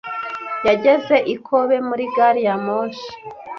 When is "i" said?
1.33-1.35